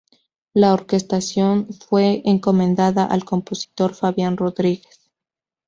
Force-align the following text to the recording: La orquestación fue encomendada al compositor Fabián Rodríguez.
La 0.55 0.73
orquestación 0.73 1.67
fue 1.73 2.23
encomendada 2.25 3.05
al 3.05 3.23
compositor 3.23 3.93
Fabián 3.93 4.35
Rodríguez. 4.35 5.11